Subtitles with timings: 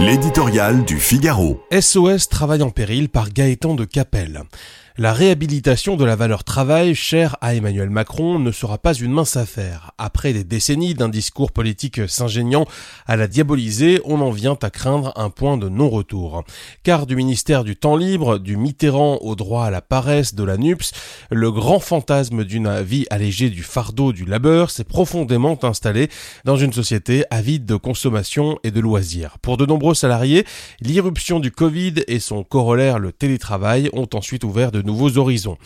[0.00, 1.60] L'éditorial du Figaro.
[1.72, 4.44] SOS Travail en péril par Gaëtan de Capelle.
[5.00, 9.36] La réhabilitation de la valeur travail, chère à Emmanuel Macron, ne sera pas une mince
[9.36, 9.92] affaire.
[9.96, 12.66] Après des décennies d'un discours politique s'ingéniant
[13.06, 16.42] à la diaboliser, on en vient à craindre un point de non-retour.
[16.82, 20.56] Car du ministère du temps libre, du Mitterrand au droit à la paresse de la
[20.56, 20.90] NUPS,
[21.30, 26.08] le grand fantasme d'une vie allégée du fardeau du labeur s'est profondément installé
[26.44, 29.38] dans une société avide de consommation et de loisirs.
[29.42, 30.44] Pour de nombreux salariés,
[30.80, 35.58] l'irruption du Covid et son corollaire le télétravail ont ensuite ouvert de nouveaux horizons.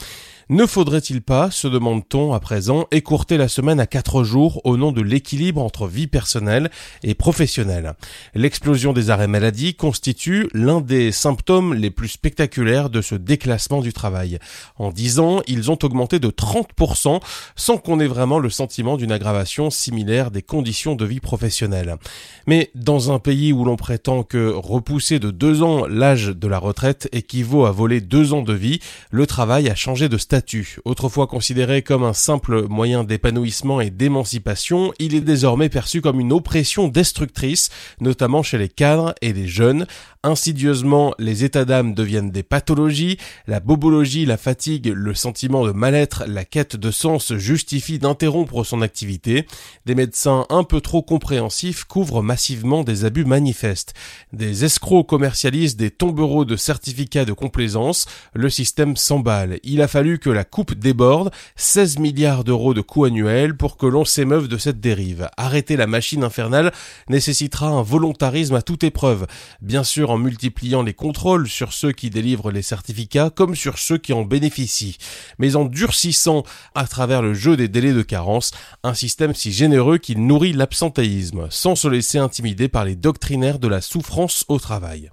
[0.53, 4.93] Ne faudrait-il pas, se demande-t-on à présent, écourter la semaine à quatre jours au nom
[4.93, 6.71] de l'équilibre entre vie personnelle
[7.03, 7.95] et professionnelle?
[8.35, 13.95] L'explosion des arrêts maladie constitue l'un des symptômes les plus spectaculaires de ce déclassement du
[13.95, 14.39] travail.
[14.77, 17.23] En dix ans, ils ont augmenté de 30%
[17.57, 21.97] sans qu'on ait vraiment le sentiment d'une aggravation similaire des conditions de vie professionnelle.
[22.47, 26.59] Mais dans un pays où l'on prétend que repousser de deux ans l'âge de la
[26.59, 30.42] retraite équivaut à voler deux ans de vie, le travail a changé de statut
[30.85, 36.33] Autrefois considéré comme un simple moyen d'épanouissement et d'émancipation, il est désormais perçu comme une
[36.33, 39.87] oppression destructrice, notamment chez les cadres et les jeunes.
[40.25, 43.19] Insidieusement, les états d'âme deviennent des pathologies,
[43.49, 48.83] la bobologie, la fatigue, le sentiment de mal-être, la quête de sens justifient d'interrompre son
[48.83, 49.47] activité.
[49.85, 53.95] Des médecins un peu trop compréhensifs couvrent massivement des abus manifestes.
[54.33, 58.07] Des escrocs commercialisent des tombereaux de certificats de complaisance.
[58.35, 59.59] Le système s'emballe.
[59.65, 63.87] Il a fallu que la coupe déborde, 16 milliards d'euros de coûts annuels pour que
[63.87, 65.29] l'on s'émeuve de cette dérive.
[65.37, 66.73] Arrêter la machine infernale
[67.09, 69.27] nécessitera un volontarisme à toute épreuve,
[69.61, 73.99] bien sûr en multipliant les contrôles sur ceux qui délivrent les certificats comme sur ceux
[73.99, 74.99] qui en bénéficient,
[75.39, 76.43] mais en durcissant
[76.75, 78.51] à travers le jeu des délais de carence
[78.83, 83.69] un système si généreux qu'il nourrit l'absentéisme, sans se laisser intimider par les doctrinaires de
[83.69, 85.13] la souffrance au travail.